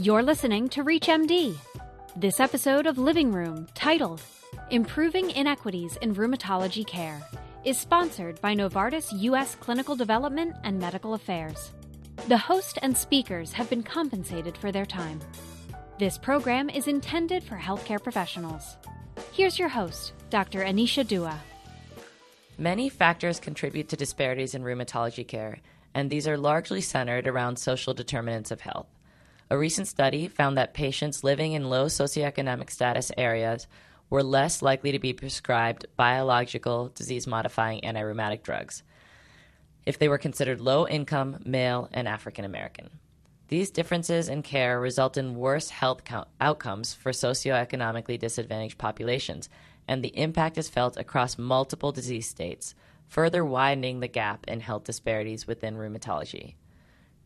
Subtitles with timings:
[0.00, 1.56] You're listening to ReachMD.
[2.14, 4.22] This episode of Living Room, titled
[4.70, 7.20] Improving Inequities in Rheumatology Care,
[7.64, 9.56] is sponsored by Novartis U.S.
[9.56, 11.72] Clinical Development and Medical Affairs.
[12.28, 15.18] The host and speakers have been compensated for their time.
[15.98, 18.76] This program is intended for healthcare professionals.
[19.32, 20.60] Here's your host, Dr.
[20.60, 21.40] Anisha Dua.
[22.56, 25.58] Many factors contribute to disparities in rheumatology care,
[25.92, 28.86] and these are largely centered around social determinants of health.
[29.50, 33.66] A recent study found that patients living in low socioeconomic status areas
[34.10, 38.82] were less likely to be prescribed biological disease modifying antirheumatic drugs
[39.88, 42.90] if they were considered low income, male, and African American.
[43.48, 46.02] These differences in care result in worse health
[46.38, 49.48] outcomes for socioeconomically disadvantaged populations,
[49.88, 52.74] and the impact is felt across multiple disease states,
[53.06, 56.56] further widening the gap in health disparities within rheumatology.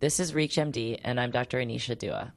[0.02, 1.58] This is ReachMD, and I'm Dr.
[1.58, 2.32] Anisha Dua.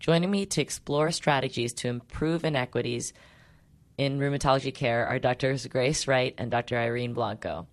[0.00, 3.12] Joining me to explore strategies to improve inequities
[3.98, 5.66] in rheumatology care are Drs.
[5.66, 6.78] Grace Wright and Dr.
[6.78, 7.66] Irene Blanco.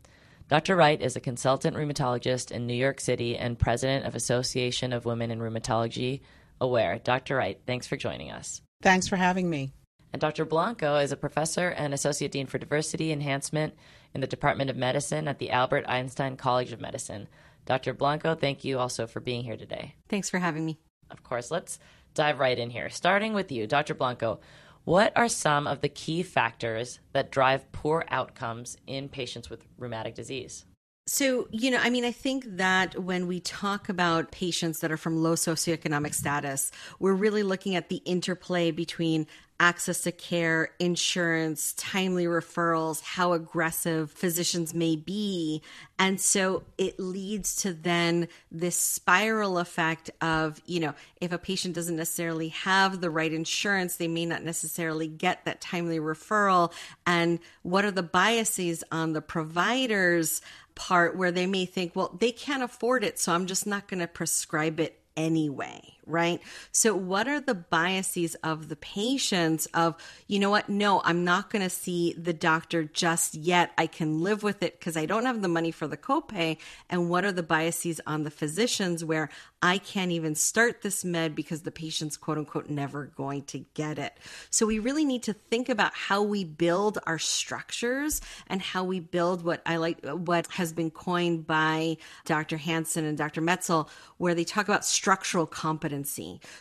[0.50, 0.76] Dr.
[0.76, 5.32] Wright is a consultant rheumatologist in New York City and president of Association of Women
[5.32, 6.20] in Rheumatology,
[6.60, 7.02] AWARE.
[7.06, 7.38] Dr.
[7.38, 8.62] Wright, thanks for joining us.
[8.82, 9.72] Thanks for having me.
[10.12, 10.44] And Dr.
[10.44, 13.74] Blanco is a professor and associate dean for diversity enhancement
[14.14, 17.30] in the Department of Medicine at the Albert Einstein College of Medicine.
[17.70, 17.94] Dr.
[17.94, 19.94] Blanco, thank you also for being here today.
[20.08, 20.80] Thanks for having me.
[21.12, 21.78] Of course, let's
[22.16, 22.90] dive right in here.
[22.90, 23.94] Starting with you, Dr.
[23.94, 24.40] Blanco,
[24.86, 30.16] what are some of the key factors that drive poor outcomes in patients with rheumatic
[30.16, 30.66] disease?
[31.12, 34.98] So, you know, I mean, I think that when we talk about patients that are
[34.98, 39.26] from low socioeconomic status, we're really looking at the interplay between
[39.60, 45.62] access to care, insurance, timely referrals, how aggressive physicians may be.
[45.98, 51.74] And so it leads to then this spiral effect of, you know, if a patient
[51.74, 56.72] doesn't necessarily have the right insurance, they may not necessarily get that timely referral.
[57.06, 60.42] And what are the biases on the providers?
[60.80, 64.00] Part where they may think, well, they can't afford it, so I'm just not going
[64.00, 66.42] to prescribe it anyway, right?
[66.72, 69.96] So, what are the biases of the patients of,
[70.28, 73.72] you know what, no, I'm not going to see the doctor just yet.
[73.78, 76.58] I can live with it because I don't have the money for the copay.
[76.90, 79.30] And what are the biases on the physicians where
[79.62, 84.00] I can't even start this med because the patient's quote unquote never going to get
[84.00, 84.18] it?
[84.50, 89.00] So, we really need to think about how we build our structures and how we
[89.00, 92.58] build what I like, what has been coined by Dr.
[92.58, 93.42] Hansen and Dr.
[93.42, 93.88] Metzl,
[94.18, 95.46] where they talk about structural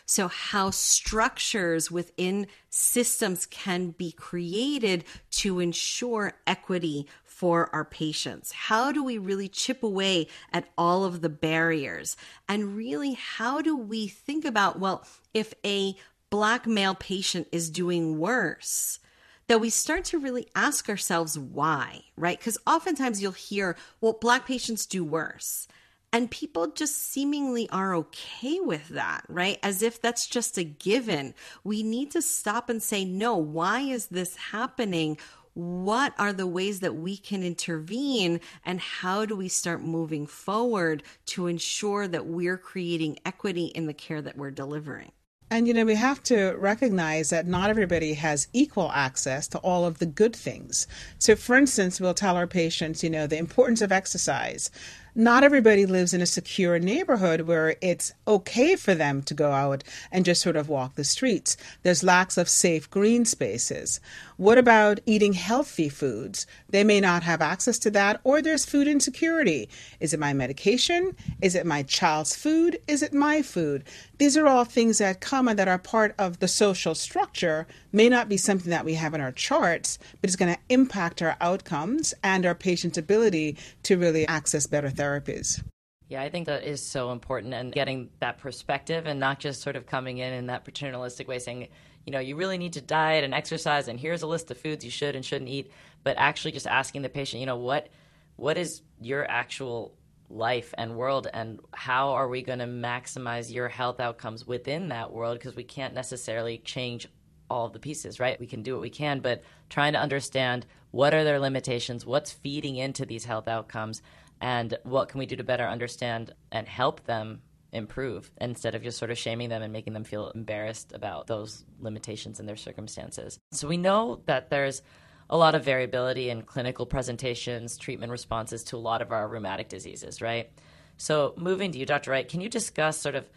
[0.05, 8.51] So, how structures within systems can be created to ensure equity for our patients?
[8.51, 12.17] How do we really chip away at all of the barriers?
[12.47, 15.95] And really, how do we think about, well, if a
[16.29, 18.99] black male patient is doing worse,
[19.47, 22.37] that we start to really ask ourselves why, right?
[22.37, 25.67] Because oftentimes you'll hear, well, black patients do worse.
[26.11, 29.59] And people just seemingly are okay with that, right?
[29.61, 31.35] As if that's just a given.
[31.63, 35.17] We need to stop and say, no, why is this happening?
[35.53, 38.39] What are the ways that we can intervene?
[38.65, 43.93] And how do we start moving forward to ensure that we're creating equity in the
[43.93, 45.11] care that we're delivering?
[45.51, 49.83] And you know, we have to recognize that not everybody has equal access to all
[49.83, 50.85] of the good things.
[51.17, 54.69] So, for instance, we'll tell our patients, you know, the importance of exercise
[55.15, 59.83] not everybody lives in a secure neighborhood where it's okay for them to go out
[60.11, 61.57] and just sort of walk the streets.
[61.83, 63.99] There's lacks of safe green spaces.
[64.37, 66.47] What about eating healthy foods?
[66.69, 69.69] They may not have access to that, or there's food insecurity.
[69.99, 71.15] Is it my medication?
[71.41, 72.79] Is it my child's food?
[72.87, 73.83] Is it my food?
[74.17, 78.09] These are all things that come and that are part of the social structure, may
[78.09, 81.35] not be something that we have in our charts, but it's going to impact our
[81.41, 85.63] outcomes and our patient's ability to really access better therapies.
[86.09, 89.75] Yeah, I think that is so important and getting that perspective and not just sort
[89.75, 91.67] of coming in in that paternalistic way saying,
[92.05, 94.83] you know, you really need to diet and exercise, and here's a list of foods
[94.83, 95.71] you should and shouldn't eat.
[96.03, 97.89] But actually, just asking the patient, you know, what
[98.35, 99.93] what is your actual
[100.29, 105.11] life and world, and how are we going to maximize your health outcomes within that
[105.11, 105.37] world?
[105.37, 107.07] Because we can't necessarily change
[107.49, 108.39] all of the pieces, right?
[108.39, 112.31] We can do what we can, but trying to understand what are their limitations, what's
[112.31, 114.01] feeding into these health outcomes,
[114.41, 117.41] and what can we do to better understand and help them
[117.71, 121.65] improve instead of just sort of shaming them and making them feel embarrassed about those
[121.79, 123.39] limitations in their circumstances.
[123.51, 124.81] So we know that there's
[125.29, 129.69] a lot of variability in clinical presentations, treatment responses to a lot of our rheumatic
[129.69, 130.51] diseases, right?
[130.97, 132.11] So moving to you, Dr.
[132.11, 133.29] Wright, can you discuss sort of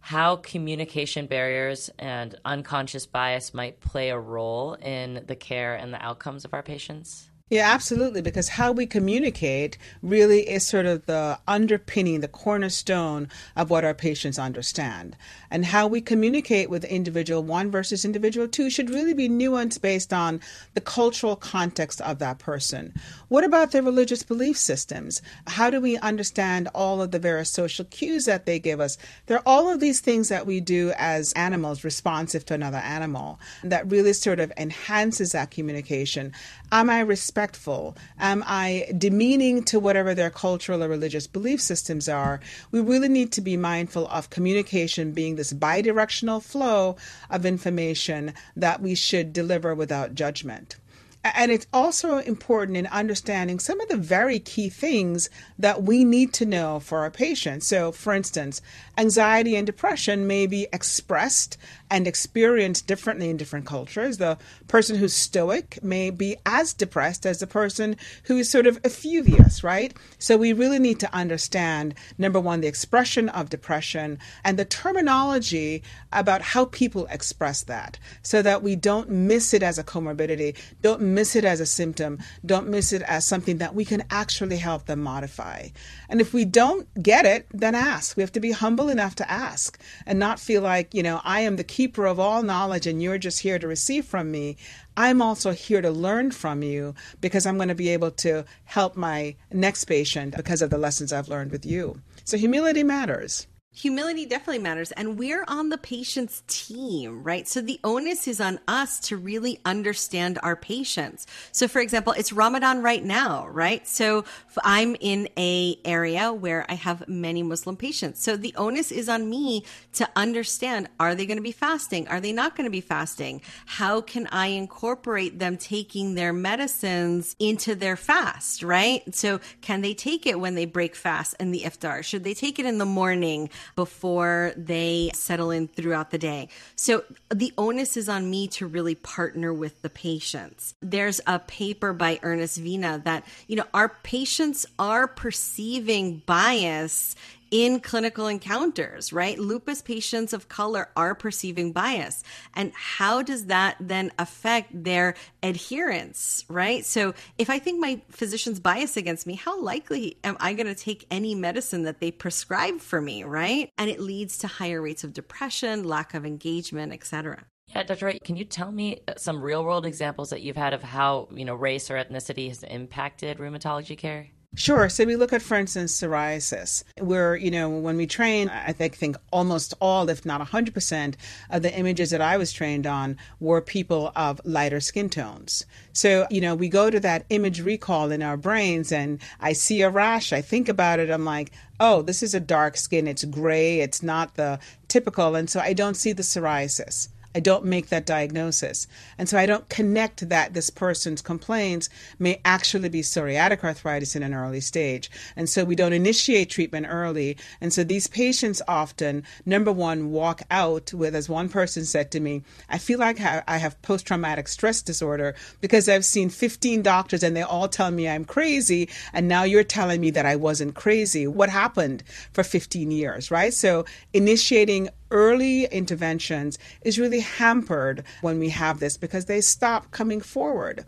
[0.00, 6.02] how communication barriers and unconscious bias might play a role in the care and the
[6.04, 7.30] outcomes of our patients?
[7.50, 8.22] Yeah, absolutely.
[8.22, 13.92] Because how we communicate really is sort of the underpinning, the cornerstone of what our
[13.92, 15.16] patients understand.
[15.50, 20.12] And how we communicate with individual one versus individual two should really be nuanced based
[20.12, 20.40] on
[20.74, 22.94] the cultural context of that person.
[23.26, 25.20] What about their religious belief systems?
[25.48, 28.96] How do we understand all of the various social cues that they give us?
[29.26, 33.40] There are all of these things that we do as animals responsive to another animal
[33.64, 36.32] that really sort of enhances that communication.
[36.70, 37.00] Am I
[37.40, 37.96] respectful?
[38.18, 42.38] Am I demeaning to whatever their cultural or religious belief systems are?
[42.70, 46.96] We really need to be mindful of communication being this bidirectional flow
[47.30, 50.76] of information that we should deliver without judgment.
[51.22, 55.28] And it's also important in understanding some of the very key things
[55.58, 57.66] that we need to know for our patients.
[57.66, 58.62] So, for instance,
[58.96, 61.58] anxiety and depression may be expressed
[61.90, 64.16] and experienced differently in different cultures.
[64.16, 64.38] The
[64.68, 69.62] person who's stoic may be as depressed as the person who is sort of effusive,
[69.62, 69.92] right?
[70.18, 75.82] So we really need to understand number one, the expression of depression and the terminology
[76.12, 81.02] about how people express that so that we don't miss it as a comorbidity, don't
[81.14, 84.86] miss it as a symptom, don't miss it as something that we can actually help
[84.86, 85.68] them modify.
[86.08, 88.16] And if we don't get it, then ask.
[88.16, 91.40] We have to be humble enough to ask and not feel like, you know, I
[91.40, 94.56] am the keeper of all knowledge and you're just here to receive from me.
[94.96, 98.96] I'm also here to learn from you because I'm going to be able to help
[98.96, 102.00] my next patient because of the lessons I've learned with you.
[102.24, 103.46] So humility matters.
[103.72, 104.90] Humility definitely matters.
[104.90, 107.46] And we're on the patient's team, right?
[107.46, 111.26] So the onus is on us to really understand our patients.
[111.52, 113.86] So for example, it's Ramadan right now, right?
[113.86, 114.24] So
[114.64, 118.22] I'm in a area where I have many Muslim patients.
[118.22, 119.64] So the onus is on me
[119.94, 122.08] to understand, are they going to be fasting?
[122.08, 123.40] Are they not going to be fasting?
[123.66, 129.14] How can I incorporate them taking their medicines into their fast, right?
[129.14, 132.02] So can they take it when they break fast in the iftar?
[132.02, 133.48] Should they take it in the morning?
[133.76, 136.48] Before they settle in throughout the day.
[136.76, 140.74] So the onus is on me to really partner with the patients.
[140.80, 147.14] There's a paper by Ernest Vina that, you know, our patients are perceiving bias
[147.50, 149.38] in clinical encounters, right?
[149.38, 152.22] Lupus patients of color are perceiving bias.
[152.54, 156.84] And how does that then affect their adherence, right?
[156.84, 160.74] So if I think my physician's bias against me, how likely am I going to
[160.74, 163.70] take any medicine that they prescribe for me, right?
[163.78, 167.44] And it leads to higher rates of depression, lack of engagement, etc.
[167.68, 168.06] Yeah, Dr.
[168.06, 171.44] Wright, can you tell me some real world examples that you've had of how, you
[171.44, 174.28] know, race or ethnicity has impacted rheumatology care?
[174.56, 174.88] Sure.
[174.88, 178.96] So we look at, for instance, psoriasis, where, you know, when we train, I think,
[178.96, 181.14] think almost all, if not 100%,
[181.50, 185.64] of the images that I was trained on were people of lighter skin tones.
[185.92, 189.82] So, you know, we go to that image recall in our brains and I see
[189.82, 193.24] a rash, I think about it, I'm like, oh, this is a dark skin, it's
[193.24, 194.58] gray, it's not the
[194.88, 195.36] typical.
[195.36, 197.08] And so I don't see the psoriasis.
[197.34, 198.88] I don't make that diagnosis.
[199.16, 201.88] And so I don't connect that this person's complaints
[202.18, 205.10] may actually be psoriatic arthritis in an early stage.
[205.36, 207.36] And so we don't initiate treatment early.
[207.60, 212.20] And so these patients often, number one, walk out with, as one person said to
[212.20, 217.22] me, I feel like I have post traumatic stress disorder because I've seen 15 doctors
[217.22, 218.88] and they all tell me I'm crazy.
[219.12, 221.26] And now you're telling me that I wasn't crazy.
[221.26, 222.02] What happened
[222.32, 223.54] for 15 years, right?
[223.54, 230.20] So initiating early interventions is really hampered when we have this because they stop coming
[230.20, 230.84] forward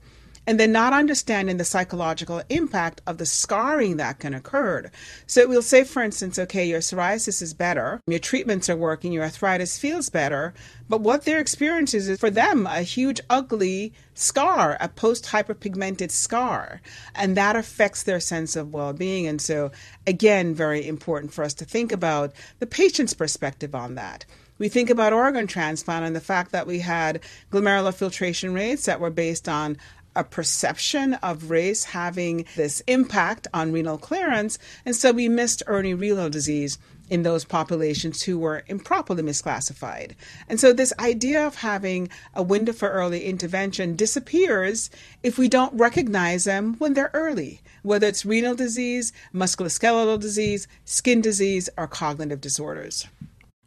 [0.46, 4.90] and then not understanding the psychological impact of the scarring that can occur.
[5.26, 9.24] So we'll say, for instance, okay, your psoriasis is better, your treatments are working, your
[9.24, 10.54] arthritis feels better,
[10.88, 16.10] but what their experience experiencing is for them a huge, ugly scar, a post hyperpigmented
[16.10, 16.80] scar,
[17.14, 19.26] and that affects their sense of well being.
[19.26, 19.70] And so,
[20.06, 24.24] again, very important for us to think about the patient's perspective on that.
[24.58, 27.20] We think about organ transplant and the fact that we had
[27.50, 29.76] glomerular filtration rates that were based on
[30.14, 34.58] a perception of race having this impact on renal clearance.
[34.84, 36.78] And so we missed early renal disease
[37.10, 40.12] in those populations who were improperly misclassified.
[40.48, 44.88] And so this idea of having a window for early intervention disappears
[45.22, 51.20] if we don't recognize them when they're early, whether it's renal disease, musculoskeletal disease, skin
[51.20, 53.06] disease, or cognitive disorders.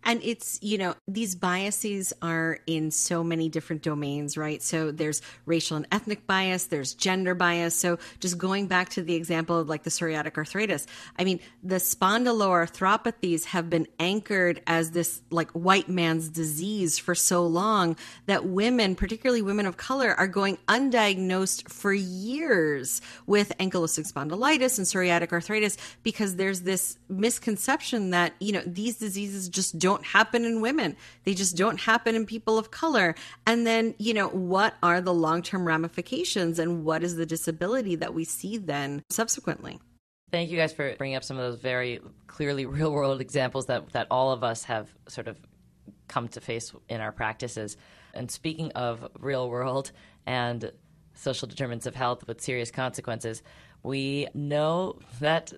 [0.05, 4.61] And it's, you know, these biases are in so many different domains, right?
[4.61, 7.75] So there's racial and ethnic bias, there's gender bias.
[7.75, 10.85] So just going back to the example of like the psoriatic arthritis,
[11.17, 17.45] I mean, the spondyloarthropathies have been anchored as this like white man's disease for so
[17.47, 17.97] long
[18.27, 24.85] that women, particularly women of color, are going undiagnosed for years with ankylosing spondylitis and
[24.85, 30.61] psoriatic arthritis because there's this misconception that, you know, these diseases just don't happen in
[30.61, 30.95] women.
[31.23, 33.15] They just don't happen in people of color.
[33.45, 37.95] And then, you know, what are the long term ramifications and what is the disability
[37.95, 39.79] that we see then subsequently?
[40.31, 43.91] Thank you guys for bringing up some of those very clearly real world examples that,
[43.93, 45.37] that all of us have sort of
[46.07, 47.77] come to face in our practices.
[48.13, 49.91] And speaking of real world
[50.25, 50.71] and
[51.13, 53.41] social determinants of health with serious consequences,
[53.83, 55.53] we know that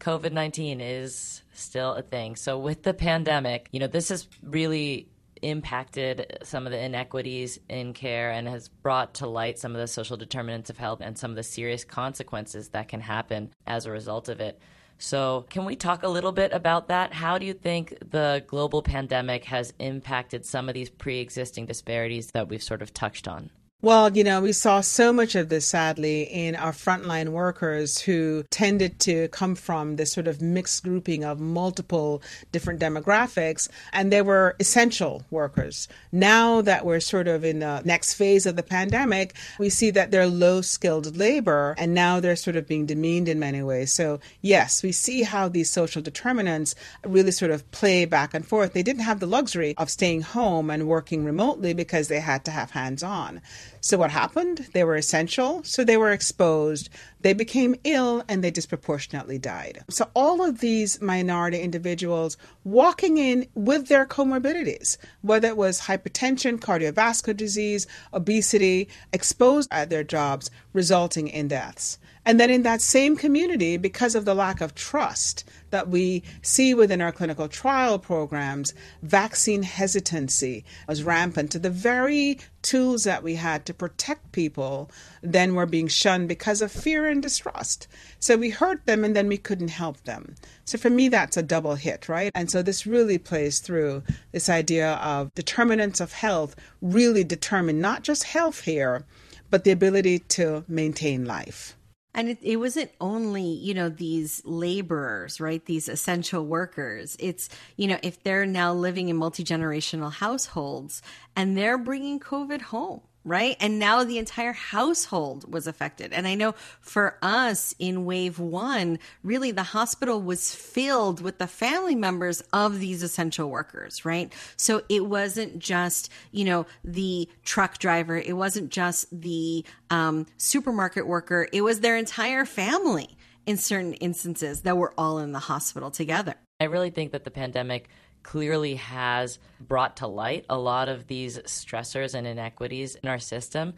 [0.00, 2.36] COVID 19 is still a thing.
[2.36, 5.08] So, with the pandemic, you know, this has really
[5.42, 9.86] impacted some of the inequities in care and has brought to light some of the
[9.86, 13.90] social determinants of health and some of the serious consequences that can happen as a
[13.90, 14.58] result of it.
[14.98, 17.12] So, can we talk a little bit about that?
[17.12, 22.30] How do you think the global pandemic has impacted some of these pre existing disparities
[22.32, 23.50] that we've sort of touched on?
[23.82, 28.44] Well, you know, we saw so much of this sadly in our frontline workers who
[28.50, 34.22] tended to come from this sort of mixed grouping of multiple different demographics, and they
[34.22, 35.88] were essential workers.
[36.10, 40.10] Now that we're sort of in the next phase of the pandemic, we see that
[40.10, 43.92] they're low skilled labor, and now they're sort of being demeaned in many ways.
[43.92, 48.72] So, yes, we see how these social determinants really sort of play back and forth.
[48.72, 52.50] They didn't have the luxury of staying home and working remotely because they had to
[52.50, 53.42] have hands on.
[53.86, 54.66] So, what happened?
[54.72, 56.88] They were essential, so they were exposed.
[57.20, 59.84] They became ill and they disproportionately died.
[59.88, 66.58] So, all of these minority individuals walking in with their comorbidities, whether it was hypertension,
[66.58, 72.00] cardiovascular disease, obesity, exposed at their jobs, resulting in deaths.
[72.26, 76.74] And then in that same community, because of the lack of trust that we see
[76.74, 81.52] within our clinical trial programs, vaccine hesitancy was rampant.
[81.52, 84.90] To the very tools that we had to protect people
[85.22, 87.86] then were being shunned because of fear and distrust.
[88.18, 90.34] So we hurt them and then we couldn't help them.
[90.64, 92.32] So for me, that's a double hit, right?
[92.34, 94.02] And so this really plays through
[94.32, 99.04] this idea of determinants of health really determine not just health here,
[99.48, 101.76] but the ability to maintain life.
[102.16, 105.62] And it, it wasn't only, you know, these laborers, right?
[105.66, 107.14] These essential workers.
[107.20, 111.02] It's, you know, if they're now living in multi generational households
[111.36, 113.56] and they're bringing COVID home, right?
[113.58, 116.12] And now the entire household was affected.
[116.12, 121.48] And I know for us in wave one, really the hospital was filled with the
[121.48, 124.32] family members of these essential workers, right?
[124.56, 131.06] So it wasn't just, you know, the truck driver, it wasn't just the um, supermarket
[131.08, 135.90] worker, it was their entire family in certain instances that were all in the hospital
[135.90, 136.34] together.
[136.60, 137.88] I really think that the pandemic
[138.26, 143.72] clearly has brought to light a lot of these stressors and inequities in our system,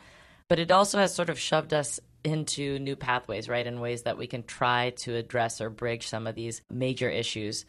[0.49, 4.17] but it also has sort of shoved us into new pathways, right, in ways that
[4.17, 7.67] we can try to address or bridge some of these major issues.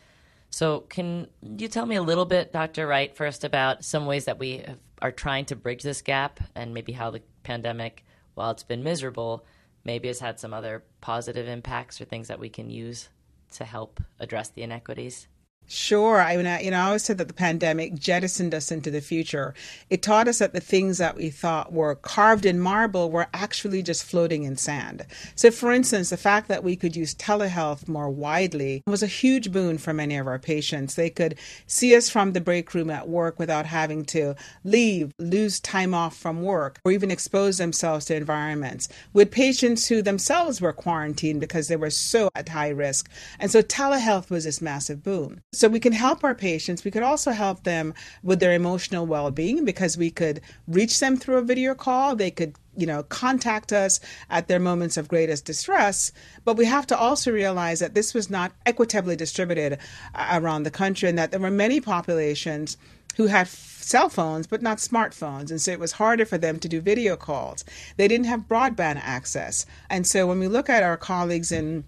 [0.51, 2.87] So, can you tell me a little bit, Dr.
[2.87, 6.73] Wright, first about some ways that we have, are trying to bridge this gap and
[6.73, 8.05] maybe how the pandemic,
[8.35, 9.45] while it's been miserable,
[9.83, 13.09] maybe has had some other positive impacts or things that we can use
[13.55, 15.27] to help address the inequities?
[15.71, 16.19] Sure.
[16.19, 19.01] I mean, I, you know, I always said that the pandemic jettisoned us into the
[19.01, 19.53] future.
[19.91, 23.83] It taught us that the things that we thought were carved in marble were actually
[23.83, 25.05] just floating in sand.
[25.35, 29.51] So, for instance, the fact that we could use telehealth more widely was a huge
[29.51, 30.95] boon for many of our patients.
[30.95, 34.33] They could see us from the break room at work without having to
[34.63, 40.01] leave, lose time off from work, or even expose themselves to environments with patients who
[40.01, 43.07] themselves were quarantined because they were so at high risk.
[43.37, 45.41] And so, telehealth was this massive boon.
[45.59, 46.85] So we can help our patients.
[46.85, 50.39] We could also help them with their emotional well being because we could
[50.69, 52.15] reach them through a video call.
[52.15, 53.99] They could you know, contact us
[54.29, 56.13] at their moments of greatest distress.
[56.45, 59.79] But we have to also realize that this was not equitably distributed
[60.15, 62.77] uh, around the country and that there were many populations
[63.17, 65.49] who had cell phones but not smartphones.
[65.49, 67.65] And so it was harder for them to do video calls.
[67.97, 69.65] They didn't have broadband access.
[69.89, 71.83] And so when we look at our colleagues in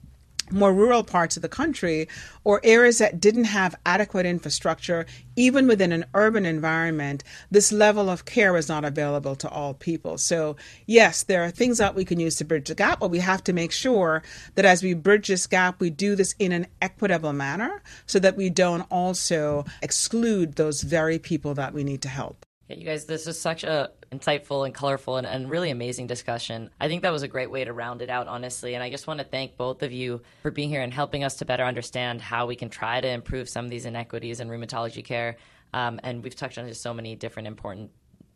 [0.51, 2.07] more rural parts of the country
[2.43, 5.05] or areas that didn't have adequate infrastructure,
[5.35, 10.17] even within an urban environment, this level of care is not available to all people.
[10.17, 10.55] So,
[10.85, 13.43] yes, there are things that we can use to bridge the gap, but we have
[13.45, 14.23] to make sure
[14.55, 18.35] that as we bridge this gap, we do this in an equitable manner so that
[18.35, 22.45] we don't also exclude those very people that we need to help.
[22.71, 26.69] Yeah, you guys, this is such a insightful and colorful and, and, really amazing discussion.
[26.79, 28.75] I think that was a great way to round it out, honestly.
[28.75, 31.35] And I just want to thank both of you for being here and helping us
[31.37, 35.03] to better understand how we can try to improve some of these inequities in rheumatology
[35.03, 35.35] care.
[35.73, 37.91] Um, and we've touched on just so many different important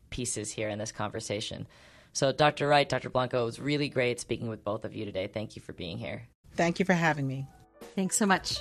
[0.10, 1.65] pieces here in this conversation.
[2.12, 2.68] So, Dr.
[2.68, 3.10] Wright, Dr.
[3.10, 5.27] Blanco, it was really great speaking with both of you today.
[5.27, 6.27] Thank you for being here.
[6.56, 7.48] Thank you for having me.
[7.96, 8.60] Thanks so much.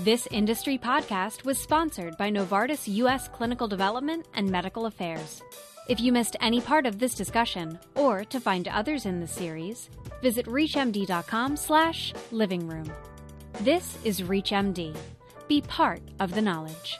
[0.00, 3.28] This industry podcast was sponsored by Novartis U.S.
[3.28, 5.40] Clinical Development and Medical Affairs.
[5.88, 9.88] If you missed any part of this discussion, or to find others in the series,
[10.20, 12.90] visit reachmd.com slash living room.
[13.60, 14.96] This is ReachMD.
[15.46, 16.98] Be part of the knowledge.